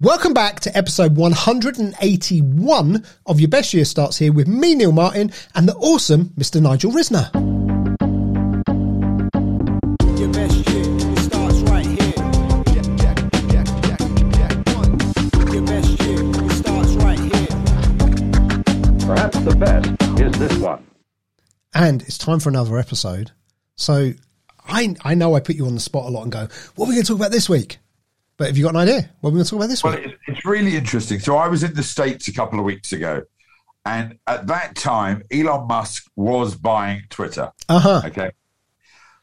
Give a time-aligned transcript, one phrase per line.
[0.00, 5.32] Welcome back to episode 181 of Your Best Year Starts Here with me, Neil Martin,
[5.56, 6.62] and the awesome Mr.
[6.62, 7.34] Nigel Risner.
[10.16, 12.14] Your best year starts right here.
[15.52, 17.48] Your best year starts right here.
[19.04, 20.86] Perhaps the best is this one.
[21.74, 23.32] And it's time for another episode.
[23.74, 24.12] So
[24.64, 26.46] I I know I put you on the spot a lot and go,
[26.76, 27.78] what are we going to talk about this week?
[28.38, 29.10] But have you got an idea?
[29.20, 29.94] What are we going to talk about this one?
[29.94, 30.16] Well, week?
[30.28, 31.18] it's really interesting.
[31.18, 33.22] So I was in the States a couple of weeks ago,
[33.84, 37.50] and at that time, Elon Musk was buying Twitter.
[37.68, 38.02] Uh huh.
[38.06, 38.30] Okay.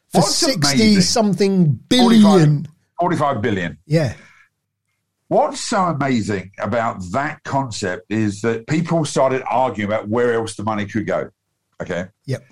[0.09, 2.67] For What's 60 amazing- something 45, billion.
[2.99, 3.77] 45 billion.
[3.85, 4.13] Yeah.
[5.29, 10.63] What's so amazing about that concept is that people started arguing about where else the
[10.63, 11.29] money could go.
[11.81, 12.05] Okay.
[12.25, 12.45] Yep.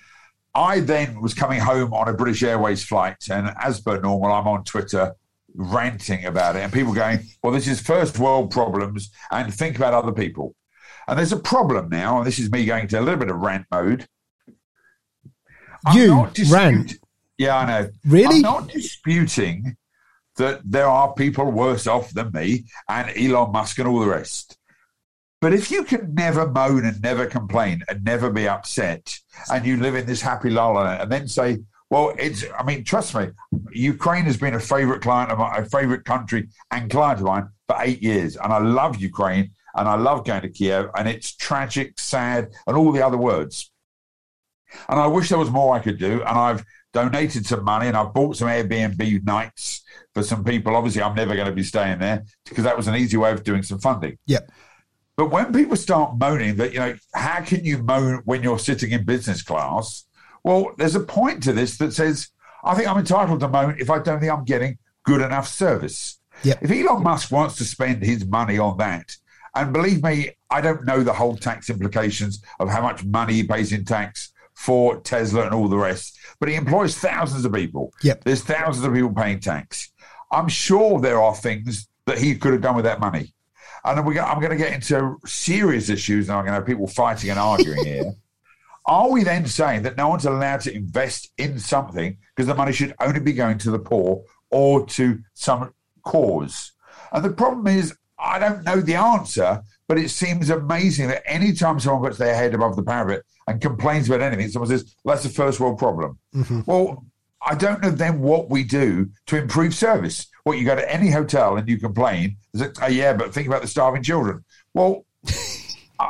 [0.56, 4.48] I then was coming home on a British Airways flight, and as per normal, I'm
[4.48, 5.14] on Twitter
[5.56, 9.94] ranting about it, and people going, "Well, this is first world problems," and think about
[9.94, 10.56] other people.
[11.08, 13.38] And there's a problem now, and this is me going to a little bit of
[13.38, 14.08] rant mode.
[15.86, 16.94] I'm You rant?
[17.38, 17.90] Yeah, I know.
[18.06, 18.38] Really?
[18.38, 19.76] I'm not disputing
[20.38, 24.58] that there are people worse off than me and Elon Musk and all the rest.
[25.42, 29.20] But if you can never moan and never complain and never be upset,
[29.52, 31.60] and you live in this happy lull and then say,
[31.94, 33.28] well, it's, I mean, trust me,
[33.72, 37.50] Ukraine has been a favorite client of mine, a favorite country and client of mine
[37.68, 38.36] for eight years.
[38.36, 42.76] And I love Ukraine and I love going to Kiev and it's tragic, sad, and
[42.76, 43.72] all the other words.
[44.90, 46.14] And I wish there was more I could do.
[46.22, 49.84] And I've donated some money and I've bought some Airbnb nights
[50.16, 50.76] for some people.
[50.76, 53.44] Obviously, I'm never going to be staying there because that was an easy way of
[53.44, 54.18] doing some funding.
[54.26, 54.50] Yep.
[55.16, 58.90] But when people start moaning that, you know, how can you moan when you're sitting
[58.90, 60.06] in business class?
[60.44, 62.30] Well, there's a point to this that says,
[62.64, 66.20] I think I'm entitled to moan if I don't think I'm getting good enough service.
[66.44, 66.60] Yep.
[66.62, 69.16] If Elon Musk wants to spend his money on that,
[69.56, 73.44] and believe me, I don't know the whole tax implications of how much money he
[73.44, 77.94] pays in tax for Tesla and all the rest, but he employs thousands of people.
[78.02, 78.24] Yep.
[78.24, 79.92] There's thousands of people paying tax.
[80.32, 83.34] I'm sure there are things that he could have done with that money.
[83.86, 86.60] And then we go, I'm going to get into serious issues, and I'm going to
[86.60, 88.14] have people fighting and arguing here.
[88.86, 92.74] Are we then saying that no one's allowed to invest in something because the money
[92.74, 95.74] should only be going to the poor or to some
[96.04, 96.74] cause?
[97.12, 101.80] And the problem is, I don't know the answer, but it seems amazing that anytime
[101.80, 105.26] someone puts their head above the parapet and complains about anything, someone says, well, that's
[105.26, 106.18] a first world problem.
[106.36, 106.62] Mm-hmm.
[106.66, 107.06] Well,
[107.46, 110.28] I don't know then what we do to improve service.
[110.44, 113.48] What you go to any hotel and you complain, is it, oh, yeah, but think
[113.48, 114.44] about the starving children.
[114.74, 115.06] Well,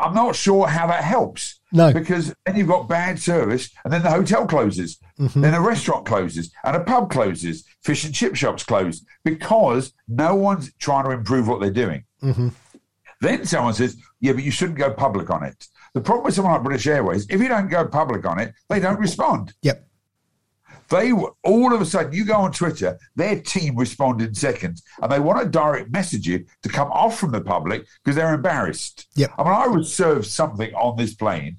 [0.02, 1.60] I'm not sure how that helps.
[1.72, 1.92] No.
[1.92, 5.42] Because then you've got bad service, and then the hotel closes, mm-hmm.
[5.42, 10.36] then a restaurant closes, and a pub closes, fish and chip shops close because no
[10.36, 12.04] one's trying to improve what they're doing.
[12.22, 12.50] Mm-hmm.
[13.22, 16.54] Then someone says, "Yeah, but you shouldn't go public on it." The problem with someone
[16.54, 19.02] like British Airways, if you don't go public on it, they don't mm-hmm.
[19.02, 19.54] respond.
[19.62, 19.88] Yep.
[20.94, 24.84] They were all of a sudden, you go on Twitter, their team respond in seconds,
[25.02, 28.36] and they want to direct message you to come off from the public because they're
[28.36, 29.08] embarrassed.
[29.16, 29.32] Yep.
[29.40, 31.58] I mean, I would serve something on this plane.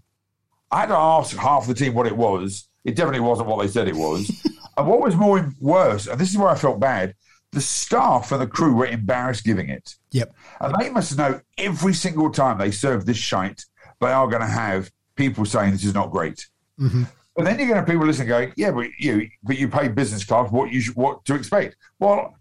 [0.71, 2.69] I had to ask half the team what it was.
[2.85, 4.31] It definitely wasn't what they said it was.
[4.77, 7.17] and what was more worse, and this is where I felt bad,
[7.51, 9.97] the staff and the crew were embarrassed giving it.
[10.13, 10.33] Yep.
[10.61, 13.65] And they must know every single time they serve this shite,
[14.01, 16.47] they are going to have people saying this is not great.
[16.79, 17.05] Mm-hmm.
[17.37, 19.89] But then you're going to have people listening going, yeah, but you, but you pay
[19.89, 20.51] business class.
[20.53, 21.77] What you should, what to expect?
[21.99, 22.37] Well,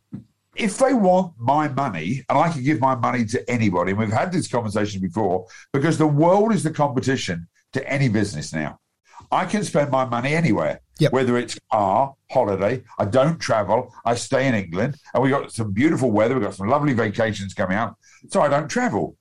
[0.55, 4.11] if they want my money, and I can give my money to anybody, and we've
[4.11, 8.79] had this conversation before, because the world is the competition to any business now.
[9.31, 11.11] I can spend my money anywhere, Yep.
[11.11, 12.83] whether it's car, holiday.
[12.99, 13.91] I don't travel.
[14.05, 16.35] I stay in England, and we got some beautiful weather.
[16.35, 17.97] We've got some lovely vacations coming up,
[18.29, 19.15] so I don't travel.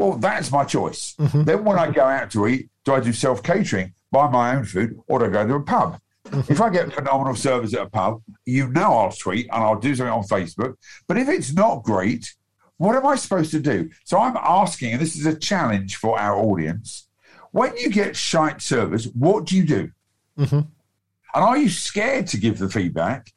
[0.00, 1.14] Well, that's my choice.
[1.20, 1.44] Mm-hmm.
[1.44, 4.64] Then when I go out to eat, do I do self catering, buy my own
[4.64, 6.00] food, or do I go to a pub?
[6.24, 6.50] Mm-hmm.
[6.50, 9.94] If I get phenomenal service at a pub, you know I'll tweet and I'll do
[9.94, 10.76] something on Facebook.
[11.06, 12.32] But if it's not great,
[12.78, 13.90] what am I supposed to do?
[14.04, 17.06] So I'm asking, and this is a challenge for our audience.
[17.50, 19.90] When you get shite service, what do you do?
[20.38, 20.60] Mm-hmm.
[20.60, 23.30] And are you scared to give the feedback?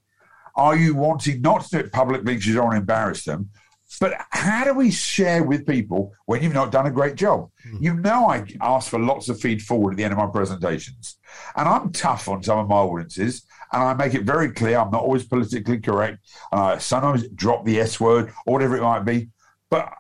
[0.56, 3.50] Are you wanting not to do it publicly because you don't want to embarrass them?
[4.00, 7.50] But how do we share with people when you've not done a great job?
[7.64, 7.78] Hmm.
[7.84, 11.18] You know, I ask for lots of feed forward at the end of my presentations,
[11.56, 14.92] and I'm tough on some of my audiences, and I make it very clear I'm
[14.92, 16.20] not always politically correct,
[16.52, 19.30] and I sometimes drop the S word or whatever it might be.
[19.70, 19.94] But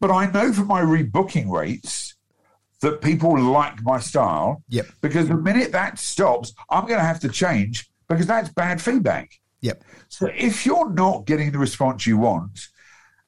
[0.00, 2.14] but I know from my rebooking rates
[2.84, 4.62] that people like my style.
[4.68, 4.86] Yep.
[5.00, 9.40] Because the minute that stops, I'm going to have to change because that's bad feedback.
[9.62, 9.82] Yep.
[10.08, 12.68] So if you're not getting the response you want,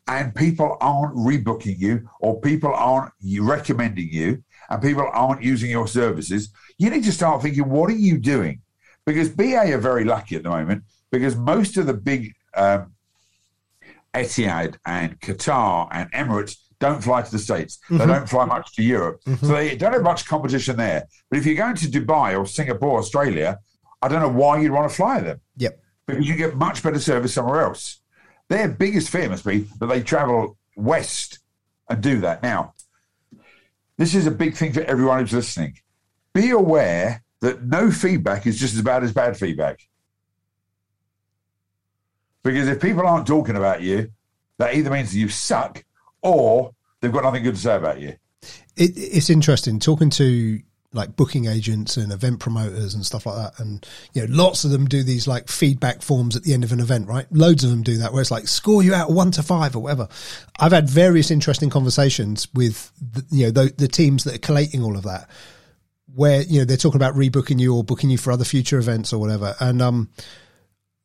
[0.09, 5.89] and people aren't rebooking you or people aren't recommending you and people aren't using your
[5.89, 8.61] services, you need to start thinking, what are you doing?
[9.05, 12.93] Because BA are very lucky at the moment because most of the big um,
[14.15, 17.79] Etihad and Qatar and Emirates don't fly to the States.
[17.91, 19.21] They don't fly much to Europe.
[19.41, 21.05] So they don't have much competition there.
[21.31, 23.59] But if you're going to Dubai or Singapore, Australia,
[24.03, 25.81] I don't know why you'd want to fly them Yep.
[26.07, 28.01] because you get much better service somewhere else.
[28.49, 31.41] Their biggest fear must be that they travel west
[31.89, 32.43] and do that.
[32.43, 32.75] Now,
[33.97, 35.79] this is a big thing for everyone who's listening.
[36.33, 39.87] Be aware that no feedback is just as bad as bad feedback.
[42.43, 44.11] Because if people aren't talking about you,
[44.59, 45.85] that either means you suck
[46.23, 48.17] or they've got nothing good to say about you.
[48.77, 50.61] It, it's interesting talking to
[50.93, 53.61] like booking agents and event promoters and stuff like that.
[53.61, 56.73] And, you know, lots of them do these like feedback forms at the end of
[56.73, 57.27] an event, right?
[57.31, 59.81] Loads of them do that where it's like score you out one to five or
[59.81, 60.09] whatever.
[60.59, 64.83] I've had various interesting conversations with, the, you know, the, the teams that are collating
[64.83, 65.29] all of that
[66.15, 69.13] where, you know, they're talking about rebooking you or booking you for other future events
[69.13, 69.55] or whatever.
[69.61, 70.11] And, um,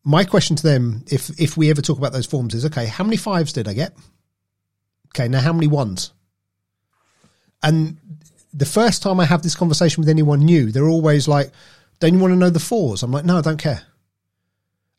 [0.04, 3.04] my question to them, if, if we ever talk about those forms is, okay, how
[3.04, 3.96] many fives did I get?
[5.10, 5.28] Okay.
[5.28, 6.12] Now how many ones?
[7.62, 7.98] And
[8.54, 11.52] the first time I have this conversation with anyone new, they're always like,
[12.00, 13.04] Don't you want to know the fours?
[13.04, 13.82] I'm like, No, I don't care.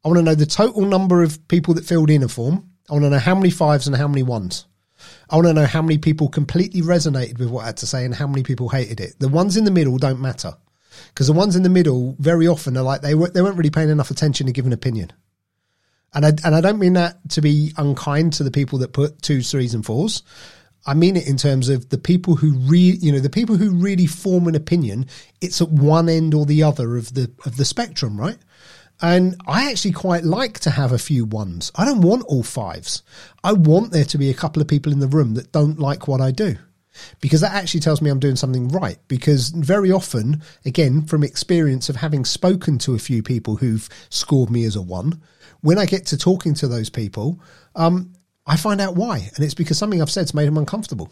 [0.05, 2.71] I want to know the total number of people that filled in a form.
[2.91, 4.67] I want to know how many fives and how many ones.
[5.31, 8.05] I want to know how many people completely resonated with what I had to say
[8.05, 9.19] and how many people hated it.
[9.19, 10.55] The ones in the middle don't matter
[11.09, 13.71] because the ones in the middle very often are like they, were, they weren't really
[13.71, 15.13] paying enough attention to give an opinion.
[16.15, 19.23] And I, and I don't mean that to be unkind to the people that put
[19.23, 20.23] twos, threes, and fours.
[20.85, 23.71] I mean it in terms of the people who really, you know, the people who
[23.71, 25.07] really form an opinion.
[25.41, 28.39] It's at one end or the other of the of the spectrum, right?
[29.01, 31.73] And I actually quite like to have a few ones.
[31.75, 33.03] I don't want all fives.
[33.43, 36.07] I want there to be a couple of people in the room that don't like
[36.07, 36.57] what I do.
[37.21, 38.99] Because that actually tells me I'm doing something right.
[39.09, 44.51] Because very often, again, from experience of having spoken to a few people who've scored
[44.51, 45.21] me as a one,
[45.63, 47.41] when I get to talking to those people,
[47.75, 48.13] um,
[48.47, 49.31] I find out why.
[49.35, 51.11] And it's because something I've said's made them uncomfortable.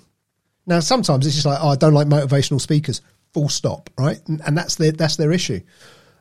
[0.67, 3.01] Now, sometimes it's just like, oh, I don't like motivational speakers,
[3.33, 4.21] full stop, right?
[4.29, 5.61] And, and that's their, that's their issue.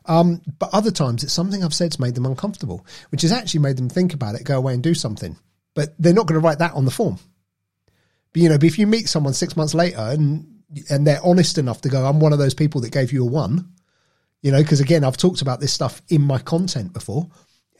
[0.06, 3.76] Um, but other times it's something I've said's made them uncomfortable, which has actually made
[3.76, 5.36] them think about it, go away and do something.
[5.74, 7.18] But they're not going to write that on the form.
[8.32, 10.46] But, you know, but if you meet someone six months later and
[10.88, 13.28] and they're honest enough to go, I'm one of those people that gave you a
[13.28, 13.72] one,
[14.42, 17.28] you know, because again, I've talked about this stuff in my content before.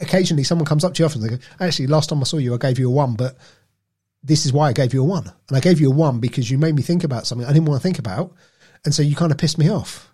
[0.00, 2.38] Occasionally, someone comes up to you often and they go, Actually, last time I saw
[2.38, 3.37] you, I gave you a one, but
[4.23, 5.31] this is why I gave you a one.
[5.49, 7.67] And I gave you a one because you made me think about something I didn't
[7.67, 8.32] want to think about.
[8.85, 10.11] And so you kind of pissed me off.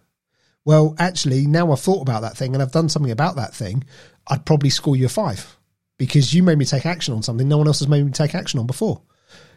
[0.64, 3.84] Well, actually, now I've thought about that thing and I've done something about that thing,
[4.26, 5.56] I'd probably score you a five
[5.98, 8.34] because you made me take action on something no one else has made me take
[8.34, 9.00] action on before.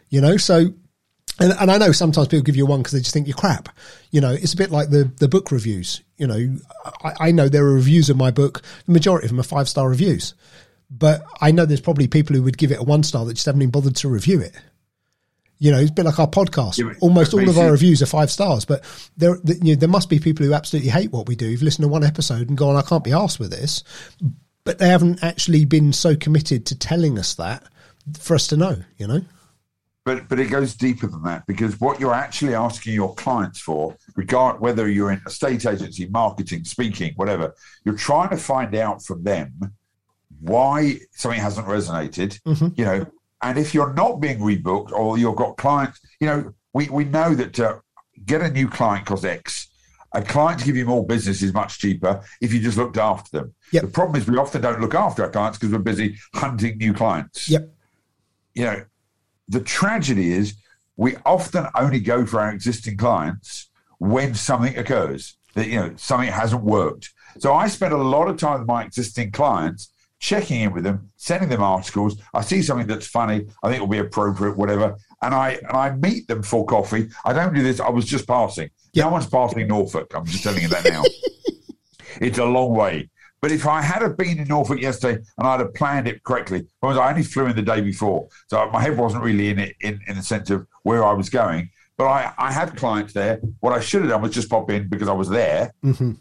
[0.08, 0.72] You know, so
[1.40, 3.70] and, and I know sometimes people give you one because they just think you're crap.
[4.10, 6.02] You know, it's a bit like the the book reviews.
[6.18, 6.56] You know,
[7.02, 8.62] I, I know there are reviews of my book.
[8.86, 10.34] The majority of them are five star reviews,
[10.90, 13.46] but I know there's probably people who would give it a one star that just
[13.46, 14.54] haven't even bothered to review it.
[15.58, 16.78] You know, it's a bit like our podcast.
[16.78, 18.82] Yeah, Almost all of our reviews are five stars, but
[19.16, 21.46] there, you know, there must be people who absolutely hate what we do.
[21.46, 23.82] Who've listened to one episode and gone, "I can't be asked with this,"
[24.64, 27.62] but they haven't actually been so committed to telling us that
[28.18, 28.76] for us to know.
[28.98, 29.20] You know.
[30.04, 33.94] But but it goes deeper than that because what you're actually asking your clients for,
[34.16, 37.54] regard whether you're in a state agency, marketing, speaking, whatever,
[37.84, 39.52] you're trying to find out from them
[40.40, 42.40] why something hasn't resonated.
[42.76, 43.06] You know,
[43.42, 47.34] and if you're not being rebooked or you've got clients, you know, we we know
[47.34, 47.78] that uh,
[48.24, 49.66] get a new client costs X.
[50.12, 53.30] A client to give you more business is much cheaper if you just looked after
[53.38, 53.54] them.
[53.70, 53.82] Yep.
[53.82, 56.92] The problem is we often don't look after our clients because we're busy hunting new
[56.92, 57.70] clients Yep.
[58.54, 58.84] you know,
[59.50, 60.54] the tragedy is
[60.96, 66.28] we often only go for our existing clients when something occurs that you know something
[66.28, 67.10] hasn't worked.
[67.38, 71.10] So I spend a lot of time with my existing clients checking in with them,
[71.16, 72.20] sending them articles.
[72.32, 75.76] I see something that's funny, I think it will be appropriate, whatever, and I and
[75.76, 77.08] I meet them for coffee.
[77.24, 77.80] I don't do this.
[77.80, 78.70] I was just passing.
[78.94, 80.12] No one's passing Norfolk.
[80.14, 81.02] I'm just telling you that now.
[82.20, 83.08] it's a long way.
[83.42, 86.66] But if I had have been in Norfolk yesterday and I'd have planned it correctly,
[86.80, 89.76] because I only flew in the day before, so my head wasn't really in it
[89.80, 91.70] in, in the sense of where I was going.
[91.96, 93.40] But I, I had clients there.
[93.60, 96.12] What I should have done was just pop in because I was there mm-hmm.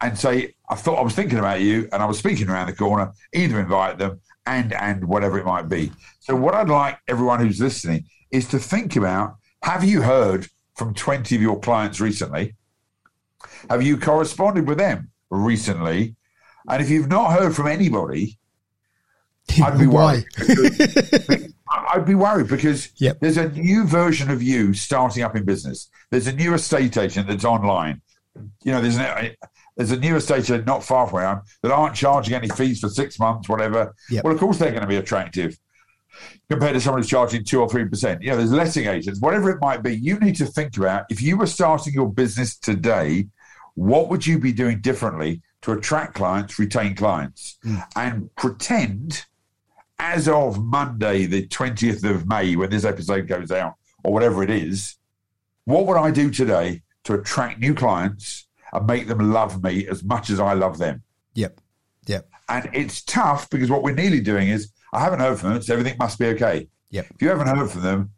[0.00, 2.74] and say, I thought I was thinking about you and I was speaking around the
[2.74, 5.92] corner, either invite them and and whatever it might be.
[6.20, 10.92] So what I'd like everyone who's listening is to think about have you heard from
[10.92, 12.54] 20 of your clients recently?
[13.70, 16.16] Have you corresponded with them recently?
[16.68, 18.38] And if you've not heard from anybody,
[19.62, 20.24] I'd be worried.
[21.92, 23.18] I'd be worried because Yep.
[23.20, 25.90] there's a new version of you starting up in business.
[26.10, 28.00] There's a new estate agent that's online.
[28.64, 29.32] You know, there's an,
[29.76, 32.48] there's a new estate agent not far from where I am that aren't charging any
[32.48, 33.94] fees for six months, whatever.
[34.10, 34.24] Yep.
[34.24, 35.58] Well, of course they're going to be attractive
[36.48, 38.22] compared to someone who's charging two or three percent.
[38.22, 39.96] You know, there's letting agents, whatever it might be.
[39.96, 43.26] You need to think about if you were starting your business today,
[43.74, 47.78] what would you be doing differently to attract clients, retain clients, hmm.
[47.96, 49.24] and pretend
[49.98, 54.50] as of Monday, the 20th of May, when this episode goes out, or whatever it
[54.50, 54.98] is,
[55.64, 60.04] what would I do today to attract new clients and make them love me as
[60.04, 61.02] much as I love them?
[61.34, 61.58] Yep.
[62.08, 62.28] Yep.
[62.50, 65.72] And it's tough because what we're nearly doing is I haven't heard from them, so
[65.72, 66.68] everything must be okay.
[66.90, 67.06] Yep.
[67.14, 68.10] If you haven't heard from them,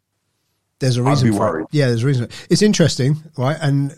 [0.79, 1.63] There's a I'd reason be for worried.
[1.63, 1.67] it.
[1.71, 2.27] Yeah, there's a reason.
[2.49, 3.57] It's interesting, right?
[3.61, 3.97] And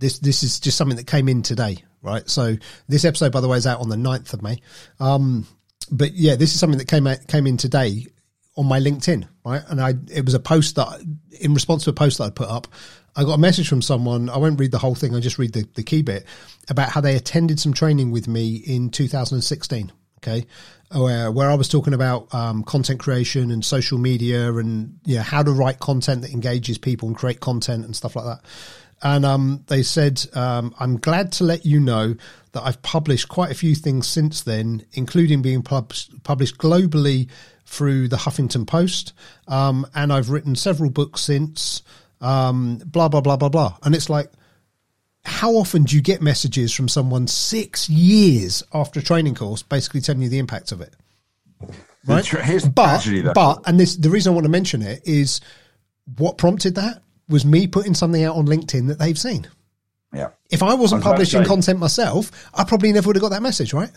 [0.00, 2.28] this this is just something that came in today, right?
[2.28, 2.56] So
[2.88, 4.60] this episode, by the way, is out on the 9th of May.
[5.00, 5.46] Um,
[5.90, 8.06] but yeah, this is something that came out, came in today
[8.56, 9.62] on my LinkedIn, right?
[9.68, 11.02] And I it was a post that
[11.40, 12.68] in response to a post that I put up,
[13.16, 14.28] I got a message from someone.
[14.28, 15.14] I won't read the whole thing.
[15.14, 16.24] I just read the, the key bit
[16.68, 19.92] about how they attended some training with me in 2016.
[20.18, 20.46] Okay,
[20.90, 25.42] where where I was talking about um, content creation and social media and yeah, how
[25.42, 28.40] to write content that engages people and create content and stuff like that.
[29.04, 32.16] And um, they said, um, I'm glad to let you know
[32.52, 35.92] that I've published quite a few things since then, including being pub-
[36.22, 37.28] published globally
[37.66, 39.12] through the Huffington Post.
[39.46, 41.82] Um, and I've written several books since,
[42.22, 43.76] um, blah, blah, blah, blah, blah.
[43.82, 44.30] And it's like,
[45.22, 50.00] how often do you get messages from someone six years after a training course basically
[50.00, 50.94] telling you the impact of it?
[52.06, 52.24] Right.
[52.26, 55.40] here's but, tragedy but, and this, the reason I want to mention it is
[56.16, 59.46] what prompted that was me putting something out on LinkedIn that they've seen.
[60.12, 60.28] yeah.
[60.50, 63.30] If I wasn't I was publishing say- content myself, I probably never would have got
[63.30, 63.90] that message, right?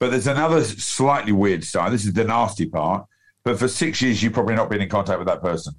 [0.00, 1.92] But there's another slightly weird side.
[1.92, 3.06] This is the nasty part.
[3.44, 5.74] But for six years, you've probably not been in contact with that person.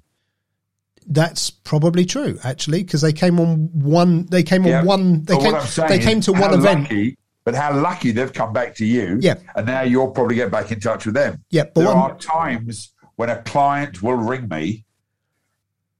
[1.06, 4.26] That's probably true, actually, because they came on one.
[4.26, 4.80] They came Yeah.
[4.80, 5.24] on one.
[5.24, 5.52] They came.
[5.52, 6.82] what I'm saying They came to one event.
[6.84, 9.18] lucky- but how lucky they've come back to you.
[9.20, 9.34] Yeah.
[9.56, 11.42] And now you'll probably get back in touch with them.
[11.50, 14.84] Yeah, but there are times when a client will ring me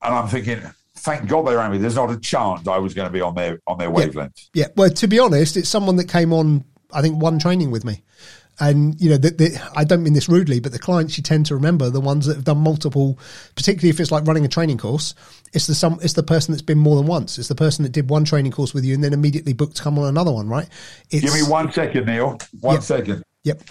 [0.02, 0.61] and I'm thinking,
[0.97, 1.78] thank God they rang me.
[1.78, 4.49] There's not a chance I was going to be on their on their wavelength.
[4.54, 4.66] Yeah.
[4.76, 6.64] Well, to be honest, it's someone that came on.
[6.92, 8.02] I think one training with me,
[8.59, 11.47] and you know, the, the, I don't mean this rudely, but the clients you tend
[11.47, 13.16] to remember the ones that have done multiple.
[13.54, 15.14] Particularly if it's like running a training course,
[15.52, 16.00] it's the some.
[16.02, 17.38] It's the person that's been more than once.
[17.38, 19.83] It's the person that did one training course with you and then immediately booked to
[19.83, 20.49] come on another one.
[20.49, 20.69] Right?
[21.11, 22.38] It's, Give me one second, Neil.
[22.61, 22.80] One Yeah.
[22.80, 23.23] second.
[23.45, 23.62] Yep.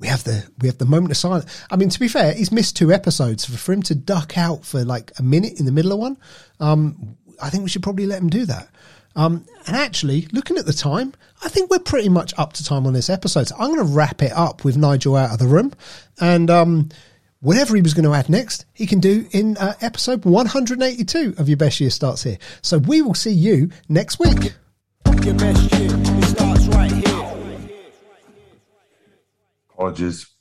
[0.00, 1.64] We have the we have the moment of silence.
[1.70, 3.44] I mean, to be fair, he's missed two episodes.
[3.44, 6.16] For, him to duck out for like a minute in the middle of one,
[6.58, 8.68] um, I think we should probably let him do that.
[9.14, 11.12] Um, and actually, looking at the time,
[11.44, 13.48] I think we're pretty much up to time on this episode.
[13.48, 15.72] So I'm going to wrap it up with Nigel out of the room,
[16.18, 16.88] and um,
[17.40, 21.48] whatever he was going to add next, he can do in uh, episode 182 of
[21.48, 22.38] Your Best Year Starts Here.
[22.62, 24.54] So we will see you next week.
[29.80, 30.39] Your best